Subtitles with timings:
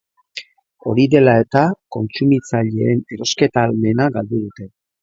[0.91, 1.63] Hori dela eta,
[1.97, 4.73] kontsumitzaileen erosketa-ahalmena galdu dute.